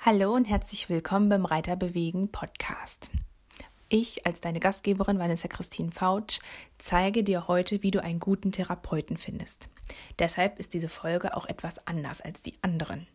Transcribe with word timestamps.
Hallo 0.00 0.32
und 0.32 0.46
herzlich 0.46 0.88
willkommen 0.88 1.28
beim 1.28 1.44
Reiter 1.44 1.76
bewegen 1.76 2.32
Podcast. 2.32 3.10
Ich 3.90 4.26
als 4.26 4.40
deine 4.40 4.58
Gastgeberin 4.58 5.18
Vanessa 5.18 5.48
Christine 5.48 5.92
Fautsch 5.92 6.40
zeige 6.78 7.24
dir 7.24 7.48
heute, 7.48 7.82
wie 7.82 7.90
du 7.90 8.02
einen 8.02 8.18
guten 8.18 8.50
Therapeuten 8.50 9.18
findest. 9.18 9.68
Deshalb 10.18 10.58
ist 10.58 10.72
diese 10.72 10.88
Folge 10.88 11.36
auch 11.36 11.46
etwas 11.46 11.86
anders 11.86 12.20
als 12.20 12.42
die 12.42 12.54
anderen. 12.62 13.06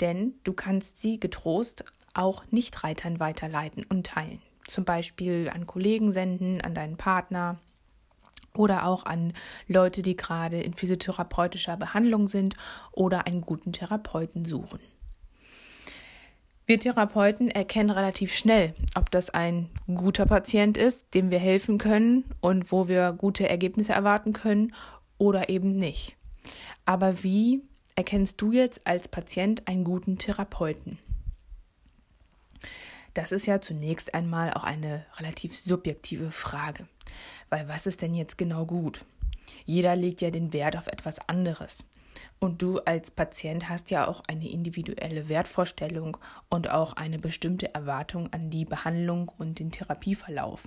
Denn 0.00 0.34
du 0.44 0.52
kannst 0.52 1.00
sie 1.00 1.20
getrost 1.20 1.84
auch 2.14 2.44
Nicht-Reitern 2.50 3.20
weiterleiten 3.20 3.84
und 3.84 4.06
teilen. 4.06 4.40
Zum 4.66 4.84
Beispiel 4.84 5.50
an 5.52 5.66
Kollegen 5.66 6.12
senden, 6.12 6.60
an 6.60 6.74
deinen 6.74 6.96
Partner, 6.96 7.58
oder 8.54 8.86
auch 8.86 9.06
an 9.06 9.32
Leute, 9.66 10.02
die 10.02 10.16
gerade 10.16 10.60
in 10.60 10.74
physiotherapeutischer 10.74 11.76
Behandlung 11.76 12.28
sind 12.28 12.56
oder 12.92 13.26
einen 13.26 13.40
guten 13.40 13.72
Therapeuten 13.72 14.44
suchen. 14.44 14.80
Wir 16.64 16.78
Therapeuten 16.78 17.50
erkennen 17.50 17.90
relativ 17.90 18.34
schnell, 18.34 18.74
ob 18.94 19.10
das 19.10 19.30
ein 19.30 19.68
guter 19.92 20.26
Patient 20.26 20.76
ist, 20.76 21.12
dem 21.12 21.30
wir 21.30 21.40
helfen 21.40 21.76
können 21.76 22.24
und 22.40 22.70
wo 22.70 22.88
wir 22.88 23.12
gute 23.12 23.48
Ergebnisse 23.48 23.92
erwarten 23.92 24.32
können 24.32 24.72
oder 25.18 25.48
eben 25.48 25.76
nicht. 25.76 26.16
Aber 26.86 27.22
wie 27.22 27.62
erkennst 27.96 28.40
du 28.40 28.52
jetzt 28.52 28.86
als 28.86 29.08
Patient 29.08 29.66
einen 29.66 29.84
guten 29.84 30.18
Therapeuten? 30.18 30.98
Das 33.14 33.32
ist 33.32 33.46
ja 33.46 33.60
zunächst 33.60 34.14
einmal 34.14 34.54
auch 34.54 34.64
eine 34.64 35.04
relativ 35.18 35.56
subjektive 35.56 36.30
Frage. 36.30 36.86
Weil 37.52 37.68
was 37.68 37.86
ist 37.86 38.00
denn 38.00 38.14
jetzt 38.14 38.38
genau 38.38 38.64
gut? 38.64 39.04
Jeder 39.66 39.94
legt 39.94 40.22
ja 40.22 40.30
den 40.30 40.54
Wert 40.54 40.74
auf 40.74 40.86
etwas 40.86 41.18
anderes. 41.28 41.84
Und 42.38 42.62
du 42.62 42.78
als 42.78 43.10
Patient 43.10 43.68
hast 43.68 43.90
ja 43.90 44.08
auch 44.08 44.22
eine 44.26 44.48
individuelle 44.48 45.28
Wertvorstellung 45.28 46.16
und 46.48 46.70
auch 46.70 46.94
eine 46.94 47.18
bestimmte 47.18 47.74
Erwartung 47.74 48.32
an 48.32 48.48
die 48.48 48.64
Behandlung 48.64 49.30
und 49.36 49.58
den 49.58 49.70
Therapieverlauf. 49.70 50.66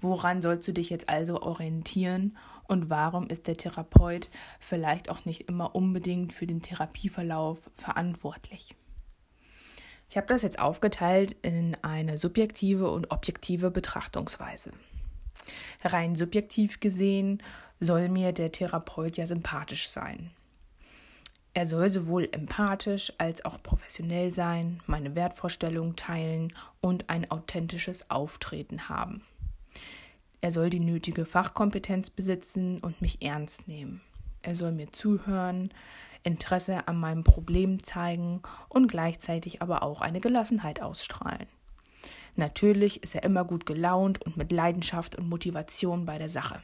Woran 0.00 0.42
sollst 0.42 0.66
du 0.66 0.72
dich 0.72 0.90
jetzt 0.90 1.08
also 1.08 1.40
orientieren 1.40 2.36
und 2.66 2.90
warum 2.90 3.28
ist 3.28 3.46
der 3.46 3.56
Therapeut 3.56 4.30
vielleicht 4.58 5.10
auch 5.10 5.24
nicht 5.26 5.48
immer 5.48 5.76
unbedingt 5.76 6.32
für 6.32 6.48
den 6.48 6.62
Therapieverlauf 6.62 7.70
verantwortlich? 7.76 8.74
Ich 10.10 10.16
habe 10.16 10.26
das 10.26 10.42
jetzt 10.42 10.58
aufgeteilt 10.58 11.36
in 11.42 11.76
eine 11.82 12.18
subjektive 12.18 12.90
und 12.90 13.12
objektive 13.12 13.70
Betrachtungsweise. 13.70 14.72
Rein 15.84 16.14
subjektiv 16.14 16.80
gesehen 16.80 17.42
soll 17.80 18.08
mir 18.08 18.32
der 18.32 18.52
Therapeut 18.52 19.16
ja 19.16 19.26
sympathisch 19.26 19.88
sein. 19.88 20.30
Er 21.54 21.66
soll 21.66 21.90
sowohl 21.90 22.28
empathisch 22.32 23.12
als 23.18 23.44
auch 23.44 23.62
professionell 23.62 24.32
sein, 24.32 24.80
meine 24.86 25.14
Wertvorstellungen 25.14 25.96
teilen 25.96 26.54
und 26.80 27.10
ein 27.10 27.30
authentisches 27.30 28.10
Auftreten 28.10 28.88
haben. 28.88 29.22
Er 30.40 30.50
soll 30.50 30.70
die 30.70 30.80
nötige 30.80 31.26
Fachkompetenz 31.26 32.08
besitzen 32.10 32.78
und 32.78 33.02
mich 33.02 33.22
ernst 33.22 33.68
nehmen. 33.68 34.00
Er 34.40 34.56
soll 34.56 34.72
mir 34.72 34.90
zuhören, 34.92 35.72
Interesse 36.24 36.88
an 36.88 36.98
meinem 36.98 37.22
Problem 37.22 37.82
zeigen 37.82 38.42
und 38.68 38.88
gleichzeitig 38.88 39.60
aber 39.60 39.82
auch 39.82 40.00
eine 40.00 40.20
Gelassenheit 40.20 40.80
ausstrahlen. 40.80 41.46
Natürlich 42.36 43.02
ist 43.02 43.14
er 43.14 43.24
immer 43.24 43.44
gut 43.44 43.66
gelaunt 43.66 44.24
und 44.24 44.36
mit 44.36 44.52
Leidenschaft 44.52 45.16
und 45.16 45.28
Motivation 45.28 46.06
bei 46.06 46.18
der 46.18 46.28
Sache. 46.28 46.62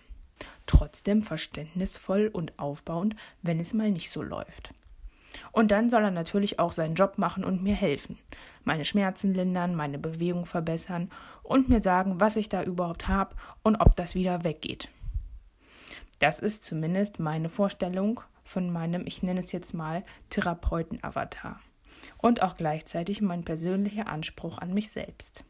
Trotzdem 0.67 1.23
verständnisvoll 1.23 2.29
und 2.33 2.59
aufbauend, 2.59 3.17
wenn 3.43 3.61
es 3.61 3.75
mal 3.75 3.91
nicht 3.91 4.11
so 4.11 4.23
läuft. 4.23 4.73
Und 5.53 5.71
dann 5.71 5.91
soll 5.91 6.05
er 6.05 6.11
natürlich 6.11 6.59
auch 6.59 6.73
seinen 6.73 6.95
Job 6.95 7.19
machen 7.19 7.45
und 7.45 7.63
mir 7.63 7.75
helfen, 7.75 8.19
meine 8.65 8.85
Schmerzen 8.85 9.35
lindern, 9.35 9.75
meine 9.75 9.99
Bewegung 9.99 10.47
verbessern 10.47 11.11
und 11.43 11.69
mir 11.69 11.83
sagen, 11.83 12.21
was 12.21 12.37
ich 12.37 12.49
da 12.49 12.63
überhaupt 12.63 13.09
habe 13.09 13.37
und 13.63 13.77
ob 13.77 13.95
das 13.95 14.15
wieder 14.15 14.45
weggeht. 14.45 14.89
Das 16.19 16.41
ist 16.41 16.65
zumindest 16.65 17.21
meine 17.21 17.49
Vorstellung 17.49 18.21
von 18.43 18.71
meinem, 18.71 19.07
ich 19.07 19.23
nenne 19.23 19.41
es 19.41 19.53
jetzt 19.53 19.75
mal, 19.75 20.05
Therapeuten-Avatar. 20.31 21.61
Und 22.17 22.43
auch 22.43 22.57
gleichzeitig 22.57 23.21
mein 23.21 23.45
persönlicher 23.45 24.09
Anspruch 24.09 24.59
an 24.59 24.73
mich 24.73 24.91
selbst. 24.91 25.45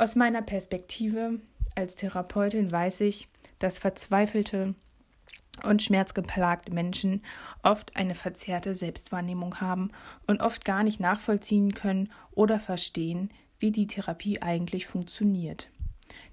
Aus 0.00 0.16
meiner 0.16 0.40
Perspektive 0.40 1.40
als 1.74 1.94
Therapeutin 1.94 2.72
weiß 2.72 3.02
ich, 3.02 3.28
dass 3.58 3.78
verzweifelte 3.78 4.74
und 5.62 5.82
schmerzgeplagte 5.82 6.72
Menschen 6.72 7.22
oft 7.62 7.94
eine 7.96 8.14
verzerrte 8.14 8.74
Selbstwahrnehmung 8.74 9.60
haben 9.60 9.90
und 10.26 10.40
oft 10.40 10.64
gar 10.64 10.84
nicht 10.84 11.00
nachvollziehen 11.00 11.74
können 11.74 12.10
oder 12.30 12.58
verstehen, 12.58 13.28
wie 13.58 13.72
die 13.72 13.86
Therapie 13.86 14.40
eigentlich 14.40 14.86
funktioniert. 14.86 15.68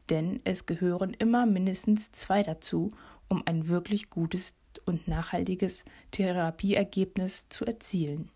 Denn 0.10 0.40
es 0.46 0.66
gehören 0.66 1.14
immer 1.14 1.46
mindestens 1.46 2.14
zwei 2.14 2.44
dazu, 2.44 2.94
um 3.28 3.44
ein 3.46 3.68
wirklich 3.68 4.10
gutes 4.10 4.56
und 4.86 5.10
nachhaltiges 5.10 5.84
Therapieergebnis 6.12 7.50
zu 7.50 7.66
erzielen. 7.66 8.30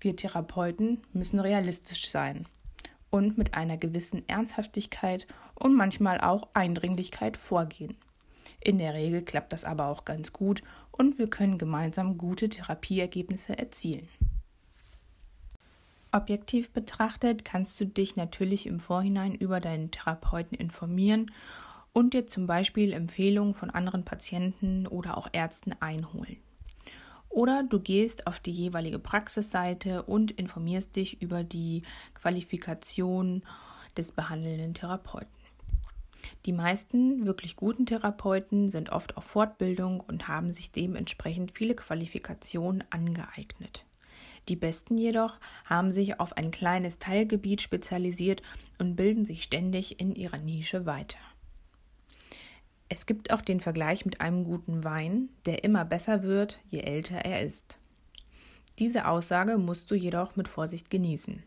Wir 0.00 0.16
Therapeuten 0.16 1.00
müssen 1.12 1.38
realistisch 1.38 2.10
sein 2.10 2.48
und 3.10 3.36
mit 3.36 3.54
einer 3.54 3.76
gewissen 3.76 4.28
Ernsthaftigkeit 4.28 5.26
und 5.54 5.74
manchmal 5.74 6.20
auch 6.20 6.48
Eindringlichkeit 6.54 7.36
vorgehen. 7.36 7.96
In 8.60 8.78
der 8.78 8.94
Regel 8.94 9.22
klappt 9.22 9.52
das 9.52 9.64
aber 9.64 9.86
auch 9.86 10.04
ganz 10.04 10.32
gut 10.32 10.62
und 10.92 11.18
wir 11.18 11.28
können 11.28 11.58
gemeinsam 11.58 12.18
gute 12.18 12.48
Therapieergebnisse 12.48 13.58
erzielen. 13.58 14.08
Objektiv 16.12 16.70
betrachtet 16.70 17.44
kannst 17.44 17.80
du 17.80 17.86
dich 17.86 18.16
natürlich 18.16 18.66
im 18.66 18.80
Vorhinein 18.80 19.34
über 19.34 19.60
deinen 19.60 19.90
Therapeuten 19.90 20.58
informieren 20.58 21.30
und 21.92 22.14
dir 22.14 22.26
zum 22.26 22.46
Beispiel 22.46 22.92
Empfehlungen 22.92 23.54
von 23.54 23.70
anderen 23.70 24.04
Patienten 24.04 24.86
oder 24.86 25.16
auch 25.16 25.28
Ärzten 25.32 25.72
einholen. 25.80 26.36
Oder 27.30 27.62
du 27.62 27.78
gehst 27.80 28.26
auf 28.26 28.40
die 28.40 28.50
jeweilige 28.50 28.98
Praxisseite 28.98 30.02
und 30.02 30.32
informierst 30.32 30.96
dich 30.96 31.22
über 31.22 31.44
die 31.44 31.82
Qualifikation 32.14 33.42
des 33.96 34.12
behandelnden 34.12 34.74
Therapeuten. 34.74 35.30
Die 36.46 36.52
meisten 36.52 37.26
wirklich 37.26 37.56
guten 37.56 37.86
Therapeuten 37.86 38.68
sind 38.68 38.90
oft 38.90 39.16
auf 39.16 39.24
Fortbildung 39.24 40.00
und 40.00 40.28
haben 40.28 40.52
sich 40.52 40.70
dementsprechend 40.70 41.52
viele 41.52 41.74
Qualifikationen 41.74 42.84
angeeignet. 42.90 43.84
Die 44.48 44.56
besten 44.56 44.98
jedoch 44.98 45.38
haben 45.64 45.92
sich 45.92 46.18
auf 46.18 46.36
ein 46.36 46.50
kleines 46.50 46.98
Teilgebiet 46.98 47.62
spezialisiert 47.62 48.42
und 48.78 48.96
bilden 48.96 49.24
sich 49.24 49.42
ständig 49.42 50.00
in 50.00 50.14
ihrer 50.14 50.38
Nische 50.38 50.86
weiter. 50.86 51.18
Es 52.92 53.06
gibt 53.06 53.32
auch 53.32 53.40
den 53.40 53.60
Vergleich 53.60 54.04
mit 54.04 54.20
einem 54.20 54.42
guten 54.42 54.82
Wein, 54.82 55.28
der 55.46 55.62
immer 55.62 55.84
besser 55.84 56.24
wird, 56.24 56.58
je 56.66 56.80
älter 56.80 57.18
er 57.18 57.40
ist. 57.40 57.78
Diese 58.80 59.06
Aussage 59.06 59.58
musst 59.58 59.92
du 59.92 59.94
jedoch 59.94 60.34
mit 60.34 60.48
Vorsicht 60.48 60.90
genießen. 60.90 61.44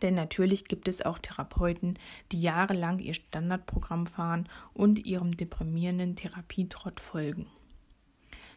Denn 0.00 0.14
natürlich 0.14 0.64
gibt 0.64 0.88
es 0.88 1.02
auch 1.02 1.18
Therapeuten, 1.18 1.98
die 2.32 2.40
jahrelang 2.40 2.98
ihr 2.98 3.12
Standardprogramm 3.12 4.06
fahren 4.06 4.48
und 4.72 5.04
ihrem 5.04 5.30
deprimierenden 5.30 6.16
Therapietrott 6.16 7.00
folgen. 7.00 7.46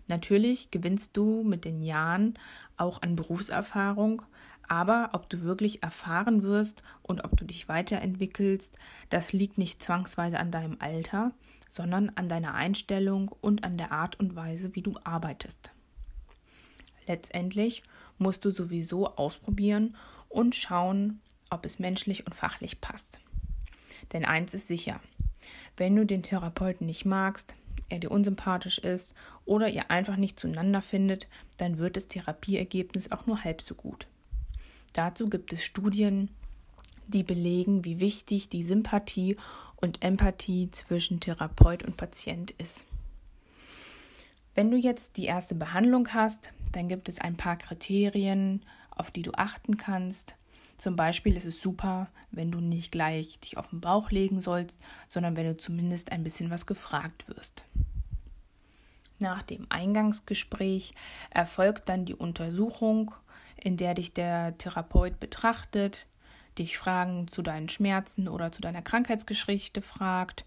Natürlich 0.08 0.72
gewinnst 0.72 1.18
du 1.18 1.44
mit 1.44 1.66
den 1.66 1.84
Jahren 1.84 2.40
auch 2.78 3.02
an 3.02 3.18
Berufserfahrung, 3.18 4.22
aber 4.70 5.10
ob 5.14 5.30
du 5.30 5.42
wirklich 5.42 5.84
erfahren 5.84 6.44
wirst 6.44 6.84
und 7.02 7.24
ob 7.24 7.36
du 7.36 7.46
dich 7.46 7.68
weiterentwickelst, 7.68 8.78
das 9.10 9.34
liegt 9.34 9.58
nicht 9.58 9.82
zwangsweise 9.82 10.40
an 10.40 10.52
deinem 10.52 10.78
Alter, 10.80 11.32
sondern 11.70 12.10
an 12.16 12.30
deiner 12.30 12.54
Einstellung 12.54 13.30
und 13.42 13.64
an 13.64 13.78
der 13.78 13.92
Art 13.92 14.20
und 14.20 14.36
Weise, 14.36 14.76
wie 14.76 14.82
du 14.82 14.96
arbeitest. 15.04 15.72
Letztendlich 17.08 17.84
musst 18.20 18.46
du 18.46 18.52
sowieso 18.52 19.08
ausprobieren 19.16 19.96
und 20.30 20.56
schauen, 20.56 21.22
ob 21.50 21.66
es 21.66 21.80
menschlich 21.80 22.26
und 22.26 22.36
fachlich 22.36 22.82
passt. 22.82 23.20
Denn 24.14 24.26
eins 24.26 24.54
ist 24.54 24.68
sicher, 24.68 25.00
wenn 25.78 25.96
du 25.96 26.06
den 26.06 26.24
Therapeuten 26.24 26.86
nicht 26.86 27.06
magst, 27.06 27.56
er 27.90 28.00
dir 28.00 28.12
unsympathisch 28.12 28.78
ist 28.78 29.16
oder 29.46 29.68
ihr 29.68 29.90
einfach 29.90 30.16
nicht 30.16 30.40
zueinander 30.40 30.82
findet, 30.82 31.28
dann 31.58 31.80
wird 31.80 31.98
das 31.98 32.08
Therapieergebnis 32.08 33.12
auch 33.12 33.26
nur 33.26 33.44
halb 33.44 33.62
so 33.62 33.74
gut. 33.74 34.08
Dazu 34.94 35.30
gibt 35.30 35.54
es 35.54 35.64
Studien, 35.64 36.30
die 37.08 37.24
belegen, 37.24 37.86
wie 37.86 38.00
wichtig 38.00 38.50
die 38.50 38.64
Sympathie 38.64 39.38
und 39.78 40.04
Empathie 40.04 40.70
zwischen 40.72 41.20
Therapeut 41.20 41.84
und 41.84 41.98
Patient 41.98 42.52
ist. 42.52 42.86
Wenn 44.56 44.72
du 44.72 44.78
jetzt 44.78 45.18
die 45.18 45.26
erste 45.26 45.56
Behandlung 45.56 46.14
hast, 46.14 46.52
dann 46.72 46.90
gibt 46.90 47.10
es 47.10 47.20
ein 47.20 47.38
paar 47.38 47.58
Kriterien, 47.58 48.64
auf 48.92 49.10
die 49.10 49.22
du 49.22 49.32
achten 49.34 49.78
kannst. 49.78 50.36
Zum 50.78 50.96
Beispiel 50.96 51.36
ist 51.36 51.46
es 51.46 51.62
super, 51.62 52.10
wenn 52.32 52.52
du 52.52 52.60
nicht 52.60 52.92
gleich 52.92 53.40
dich 53.40 53.58
auf 53.58 53.70
den 53.70 53.82
Bauch 53.82 54.12
legen 54.12 54.42
sollst, 54.42 54.78
sondern 55.08 55.36
wenn 55.36 55.46
du 55.46 55.58
zumindest 55.58 56.12
ein 56.12 56.24
bisschen 56.24 56.50
was 56.50 56.66
gefragt 56.66 57.28
wirst. 57.28 57.66
Nach 59.20 59.42
dem 59.42 59.66
Eingangsgespräch 59.70 60.94
erfolgt 61.30 61.90
dann 61.90 62.06
die 62.06 62.16
Untersuchung, 62.16 63.12
in 63.64 63.78
der 63.78 63.94
dich 63.94 64.14
der 64.14 64.58
Therapeut 64.58 65.20
betrachtet, 65.20 66.06
dich 66.58 66.78
Fragen 66.78 67.28
zu 67.28 67.42
deinen 67.42 67.70
Schmerzen 67.70 68.28
oder 68.28 68.52
zu 68.52 68.62
deiner 68.62 68.82
Krankheitsgeschichte 68.82 69.82
fragt, 69.82 70.46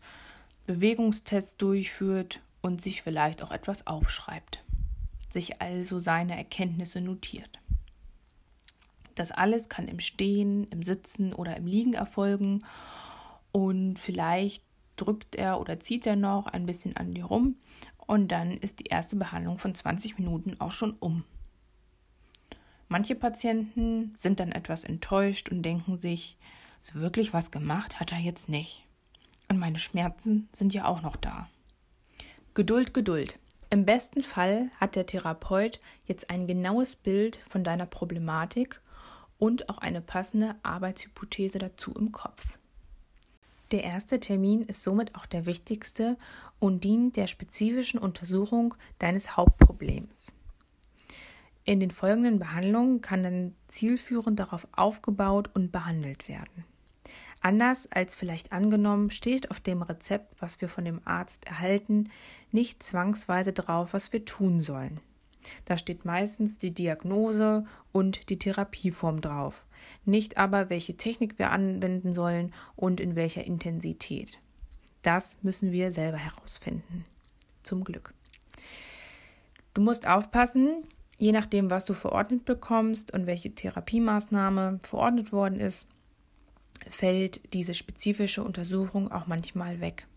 Bewegungstests 0.67 1.57
durchführt 1.57 2.41
und 2.61 2.81
sich 2.81 3.03
vielleicht 3.03 3.43
auch 3.43 3.51
etwas 3.51 3.87
aufschreibt, 3.87 4.63
sich 5.31 5.61
also 5.61 5.99
seine 5.99 6.37
Erkenntnisse 6.37 7.01
notiert. 7.01 7.59
Das 9.15 9.31
alles 9.31 9.69
kann 9.69 9.89
im 9.89 10.01
Stehen, 10.01 10.65
im 10.69 10.83
Sitzen 10.83 11.33
oder 11.33 11.57
im 11.57 11.67
Liegen 11.67 11.95
erfolgen 11.95 12.65
und 13.51 13.99
vielleicht 13.99 14.65
drückt 14.97 15.35
er 15.35 15.61
oder 15.61 15.81
zieht 15.81 16.07
er 16.07 16.17
noch 16.17 16.47
ein 16.47 16.67
bisschen 16.67 16.97
an 16.97 17.15
dir 17.15 17.25
rum 17.25 17.57
und 18.07 18.29
dann 18.29 18.53
ist 18.53 18.81
die 18.81 18.87
erste 18.87 19.17
Behandlung 19.17 19.59
von 19.59 19.75
20 19.75 20.19
Minuten 20.19 20.61
auch 20.61 20.73
schon 20.73 20.93
um. 21.01 21.25
Manche 22.93 23.15
Patienten 23.15 24.13
sind 24.19 24.39
dann 24.39 24.53
etwas 24.53 24.85
enttäuscht 24.85 25.49
und 25.49 25.63
denken 25.63 25.97
sich, 25.99 26.37
so 26.79 27.01
wirklich 27.01 27.33
was 27.33 27.51
gemacht 27.51 28.01
hat 28.01 28.13
er 28.13 28.19
jetzt 28.19 28.51
nicht. 28.51 28.85
Und 29.49 29.59
meine 29.59 29.79
Schmerzen 29.79 30.51
sind 30.53 30.75
ja 30.75 30.85
auch 30.85 31.01
noch 31.01 31.17
da. 31.17 31.49
Geduld, 32.53 32.93
Geduld. 32.93 33.39
Im 33.71 33.87
besten 33.87 34.23
Fall 34.23 34.69
hat 34.79 34.95
der 34.95 35.07
Therapeut 35.07 35.81
jetzt 36.05 36.29
ein 36.29 36.47
genaues 36.47 36.95
Bild 36.95 37.41
von 37.49 37.65
deiner 37.65 37.87
Problematik 37.87 38.83
und 39.39 39.71
auch 39.71 39.79
eine 39.79 40.03
passende 40.03 40.55
Arbeitshypothese 40.63 41.59
dazu 41.59 41.95
im 41.95 42.13
Kopf. 42.13 42.45
Der 43.71 43.85
erste 43.85 44.21
Termin 44.21 44.65
ist 44.65 44.83
somit 44.83 45.15
auch 45.15 45.25
der 45.25 45.47
wichtigste 45.47 46.19
und 46.59 46.85
dient 46.85 47.17
der 47.17 47.27
spezifischen 47.27 47.99
Untersuchung 47.99 48.75
deines 48.99 49.35
Hauptproblems. 49.39 50.35
In 51.65 51.79
den 51.79 51.91
folgenden 51.91 52.39
Behandlungen 52.39 53.01
kann 53.01 53.23
dann 53.23 53.55
zielführend 53.69 54.39
darauf 54.39 54.67
aufgebaut 54.73 55.51
und 55.55 55.71
behandelt 55.71 56.29
werden. 56.29 56.65
Anders 57.41 57.91
als 57.91 58.15
vielleicht 58.15 58.53
angenommen, 58.53 59.11
steht 59.11 59.51
auf 59.51 59.61
dem 59.61 59.83
Rezept, 59.83 60.41
was 60.41 60.61
wir 60.61 60.69
von 60.69 60.85
dem 60.85 61.01
Arzt 61.05 61.47
erhalten, 61.47 62.09
nicht 62.53 62.83
zwangsweise 62.83 63.53
drauf, 63.53 63.95
was 63.95 64.13
wir 64.13 64.25
tun 64.25 64.61
sollen. 64.61 65.01
Da 65.65 65.77
steht 65.77 66.05
meistens 66.05 66.59
die 66.59 66.73
Diagnose 66.73 67.67
und 67.91 68.29
die 68.29 68.39
Therapieform 68.39 69.21
drauf, 69.21 69.67
nicht 70.05 70.37
aber, 70.37 70.71
welche 70.71 70.97
Technik 70.97 71.39
wir 71.39 71.51
anwenden 71.51 72.15
sollen 72.15 72.53
und 72.77 73.01
in 73.01 73.17
welcher 73.17 73.45
Intensität. 73.45 74.39
Das 75.03 75.37
müssen 75.43 75.73
wir 75.73 75.91
selber 75.91 76.19
herausfinden. 76.19 77.05
Zum 77.65 77.83
Glück. 77.83 78.15
Du 79.75 79.83
musst 79.83 80.07
aufpassen, 80.07 80.85
Je 81.23 81.31
nachdem, 81.31 81.71
was 81.71 81.85
du 81.85 81.95
verordnet 81.95 82.45
bekommst 82.45 83.13
und 83.13 83.29
welche 83.29 83.55
Therapiemaßnahme 83.55 84.81
verordnet 84.83 85.31
worden 85.31 85.61
ist, 85.61 85.87
fällt 86.91 87.55
diese 87.55 87.75
spezifische 87.75 88.43
Untersuchung 88.43 89.13
auch 89.13 89.29
manchmal 89.29 89.81
weg. 89.81 90.09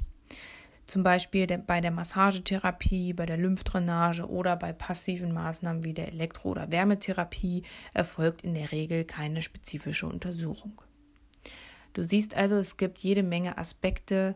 Zum 0.88 1.04
Beispiel 1.04 1.46
bei 1.60 1.80
der 1.80 1.92
Massagetherapie, 1.92 3.14
bei 3.14 3.28
der 3.28 3.38
Lymphdrainage 3.38 4.28
oder 4.28 4.56
bei 4.56 4.74
passiven 4.74 5.32
Maßnahmen 5.32 5.84
wie 5.84 5.94
der 5.94 6.08
Elektro- 6.08 6.50
oder 6.50 6.72
Wärmetherapie 6.72 7.62
erfolgt 7.94 8.42
in 8.42 8.56
der 8.56 8.72
Regel 8.72 9.04
keine 9.04 9.44
spezifische 9.44 10.08
Untersuchung. 10.08 10.82
Du 11.94 12.04
siehst 12.04 12.36
also, 12.36 12.56
es 12.56 12.78
gibt 12.78 12.98
jede 12.98 13.22
Menge 13.22 13.60
Aspekte, 13.60 14.36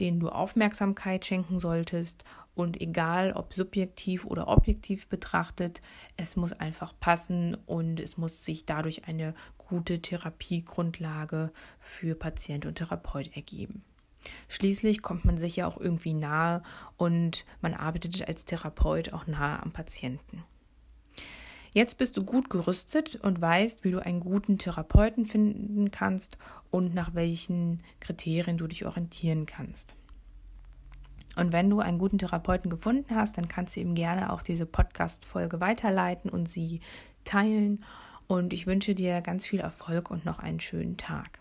denen 0.00 0.20
du 0.20 0.28
Aufmerksamkeit 0.28 1.24
schenken 1.24 1.58
solltest 1.58 2.24
und 2.54 2.80
egal 2.80 3.32
ob 3.32 3.52
subjektiv 3.52 4.24
oder 4.24 4.48
objektiv 4.48 5.08
betrachtet, 5.08 5.80
es 6.16 6.36
muss 6.36 6.52
einfach 6.52 6.94
passen 6.98 7.54
und 7.66 8.00
es 8.00 8.16
muss 8.16 8.44
sich 8.44 8.64
dadurch 8.64 9.06
eine 9.06 9.34
gute 9.58 10.00
Therapiegrundlage 10.00 11.52
für 11.78 12.14
Patient 12.14 12.66
und 12.66 12.76
Therapeut 12.76 13.36
ergeben. 13.36 13.84
Schließlich 14.48 15.02
kommt 15.02 15.24
man 15.24 15.36
sich 15.36 15.56
ja 15.56 15.66
auch 15.66 15.78
irgendwie 15.78 16.14
nahe 16.14 16.62
und 16.96 17.44
man 17.60 17.74
arbeitet 17.74 18.26
als 18.26 18.44
Therapeut 18.44 19.12
auch 19.12 19.26
nahe 19.26 19.62
am 19.62 19.72
Patienten. 19.72 20.42
Jetzt 21.76 21.98
bist 21.98 22.16
du 22.16 22.24
gut 22.24 22.48
gerüstet 22.48 23.16
und 23.16 23.38
weißt, 23.38 23.84
wie 23.84 23.90
du 23.90 23.98
einen 23.98 24.20
guten 24.20 24.56
Therapeuten 24.56 25.26
finden 25.26 25.90
kannst 25.90 26.38
und 26.70 26.94
nach 26.94 27.14
welchen 27.14 27.82
Kriterien 28.00 28.56
du 28.56 28.66
dich 28.66 28.86
orientieren 28.86 29.44
kannst. 29.44 29.94
Und 31.36 31.52
wenn 31.52 31.68
du 31.68 31.80
einen 31.80 31.98
guten 31.98 32.16
Therapeuten 32.16 32.70
gefunden 32.70 33.14
hast, 33.14 33.36
dann 33.36 33.46
kannst 33.46 33.76
du 33.76 33.80
ihm 33.80 33.94
gerne 33.94 34.32
auch 34.32 34.40
diese 34.40 34.64
Podcast-Folge 34.64 35.60
weiterleiten 35.60 36.30
und 36.30 36.48
sie 36.48 36.80
teilen. 37.24 37.84
Und 38.26 38.54
ich 38.54 38.66
wünsche 38.66 38.94
dir 38.94 39.20
ganz 39.20 39.46
viel 39.46 39.60
Erfolg 39.60 40.10
und 40.10 40.24
noch 40.24 40.38
einen 40.38 40.60
schönen 40.60 40.96
Tag. 40.96 41.40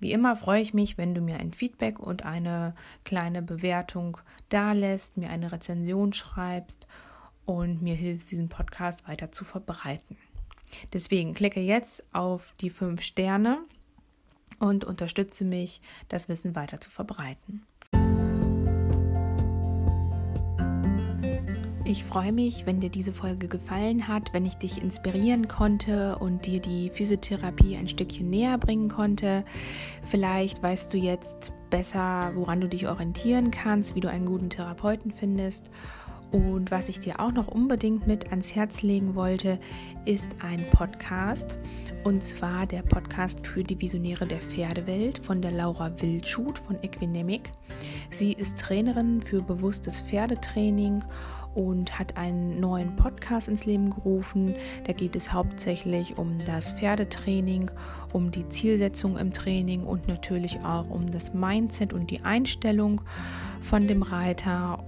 Wie 0.00 0.10
immer 0.10 0.34
freue 0.34 0.62
ich 0.62 0.74
mich, 0.74 0.98
wenn 0.98 1.14
du 1.14 1.20
mir 1.20 1.38
ein 1.38 1.52
Feedback 1.52 2.00
und 2.00 2.24
eine 2.24 2.74
kleine 3.04 3.40
Bewertung 3.40 4.16
dalässt, 4.48 5.16
mir 5.16 5.30
eine 5.30 5.52
Rezension 5.52 6.12
schreibst 6.12 6.88
und 7.44 7.82
mir 7.82 7.94
hilfst, 7.94 8.30
diesen 8.30 8.48
Podcast 8.48 9.06
weiter 9.08 9.32
zu 9.32 9.44
verbreiten. 9.44 10.16
Deswegen 10.92 11.34
klicke 11.34 11.60
jetzt 11.60 12.04
auf 12.12 12.54
die 12.60 12.70
fünf 12.70 13.02
Sterne 13.02 13.58
und 14.58 14.84
unterstütze 14.84 15.44
mich, 15.44 15.80
das 16.08 16.28
Wissen 16.28 16.54
weiter 16.54 16.80
zu 16.80 16.90
verbreiten. 16.90 17.66
Ich 21.90 22.04
freue 22.04 22.30
mich, 22.30 22.66
wenn 22.66 22.78
dir 22.78 22.88
diese 22.88 23.12
Folge 23.12 23.48
gefallen 23.48 24.06
hat, 24.06 24.32
wenn 24.32 24.46
ich 24.46 24.54
dich 24.54 24.80
inspirieren 24.80 25.48
konnte 25.48 26.18
und 26.18 26.46
dir 26.46 26.60
die 26.60 26.88
Physiotherapie 26.88 27.76
ein 27.76 27.88
Stückchen 27.88 28.30
näher 28.30 28.58
bringen 28.58 28.88
konnte. 28.88 29.44
Vielleicht 30.04 30.62
weißt 30.62 30.94
du 30.94 30.98
jetzt 30.98 31.52
besser, 31.68 32.30
woran 32.36 32.60
du 32.60 32.68
dich 32.68 32.86
orientieren 32.86 33.50
kannst, 33.50 33.96
wie 33.96 34.00
du 34.00 34.08
einen 34.08 34.26
guten 34.26 34.50
Therapeuten 34.50 35.10
findest. 35.10 35.68
Und 36.30 36.70
was 36.70 36.88
ich 36.88 37.00
dir 37.00 37.18
auch 37.18 37.32
noch 37.32 37.48
unbedingt 37.48 38.06
mit 38.06 38.30
ans 38.30 38.54
Herz 38.54 38.82
legen 38.82 39.14
wollte, 39.14 39.58
ist 40.04 40.26
ein 40.40 40.64
Podcast. 40.70 41.58
Und 42.04 42.22
zwar 42.22 42.66
der 42.66 42.82
Podcast 42.82 43.46
für 43.46 43.64
die 43.64 43.80
Visionäre 43.80 44.26
der 44.26 44.40
Pferdewelt 44.40 45.18
von 45.18 45.42
der 45.42 45.50
Laura 45.50 45.90
Wildschut 46.00 46.58
von 46.58 46.76
Equinemic. 46.82 47.50
Sie 48.10 48.32
ist 48.32 48.60
Trainerin 48.60 49.20
für 49.20 49.42
bewusstes 49.42 50.00
Pferdetraining 50.00 51.02
und 51.54 51.98
hat 51.98 52.16
einen 52.16 52.60
neuen 52.60 52.94
Podcast 52.94 53.48
ins 53.48 53.64
Leben 53.64 53.90
gerufen. 53.90 54.54
Da 54.84 54.92
geht 54.92 55.16
es 55.16 55.32
hauptsächlich 55.32 56.16
um 56.16 56.38
das 56.46 56.72
Pferdetraining, 56.72 57.70
um 58.12 58.30
die 58.30 58.48
Zielsetzung 58.48 59.18
im 59.18 59.32
Training 59.32 59.82
und 59.82 60.06
natürlich 60.06 60.60
auch 60.60 60.88
um 60.90 61.10
das 61.10 61.34
Mindset 61.34 61.92
und 61.92 62.10
die 62.10 62.20
Einstellung 62.22 63.00
von 63.60 63.88
dem 63.88 64.02
Reiter. 64.02 64.78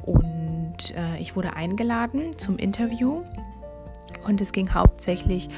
Äh, 0.90 1.18
ich 1.18 1.36
wurde 1.36 1.54
eingeladen 1.54 2.36
zum 2.36 2.58
Interview. 2.58 3.22
Und 4.26 4.40
es 4.40 4.52
ging 4.52 4.72
hauptsächlich 4.74 5.48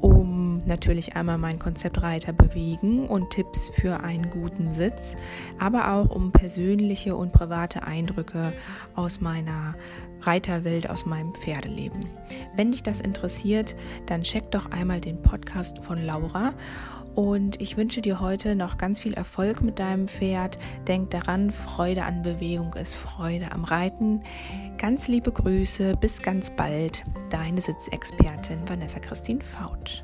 um 0.00 0.13
natürlich 0.66 1.16
einmal 1.16 1.38
mein 1.38 1.58
Konzept 1.58 2.02
Reiter 2.02 2.32
bewegen 2.32 3.06
und 3.06 3.30
Tipps 3.30 3.70
für 3.74 4.00
einen 4.00 4.30
guten 4.30 4.74
Sitz, 4.74 5.14
aber 5.58 5.92
auch 5.92 6.10
um 6.10 6.32
persönliche 6.32 7.16
und 7.16 7.32
private 7.32 7.82
Eindrücke 7.84 8.52
aus 8.94 9.20
meiner 9.20 9.74
Reiterwelt, 10.22 10.88
aus 10.88 11.06
meinem 11.06 11.34
Pferdeleben. 11.34 12.06
Wenn 12.56 12.72
dich 12.72 12.82
das 12.82 13.00
interessiert, 13.00 13.76
dann 14.06 14.22
check 14.22 14.50
doch 14.50 14.70
einmal 14.70 15.00
den 15.00 15.20
Podcast 15.20 15.82
von 15.82 16.04
Laura 16.04 16.54
und 17.14 17.60
ich 17.60 17.76
wünsche 17.76 18.02
dir 18.02 18.20
heute 18.20 18.56
noch 18.56 18.76
ganz 18.76 19.00
viel 19.00 19.14
Erfolg 19.14 19.62
mit 19.62 19.78
deinem 19.78 20.08
Pferd. 20.08 20.58
Denk 20.88 21.10
daran, 21.10 21.50
Freude 21.50 22.04
an 22.04 22.22
Bewegung 22.22 22.74
ist 22.74 22.94
Freude 22.94 23.52
am 23.52 23.64
Reiten. 23.64 24.22
Ganz 24.78 25.06
liebe 25.06 25.30
Grüße, 25.30 25.94
bis 26.00 26.22
ganz 26.22 26.50
bald. 26.50 27.04
Deine 27.30 27.60
Sitzexpertin 27.60 28.68
Vanessa 28.68 28.98
Christine 28.98 29.40
Fautsch. 29.42 30.02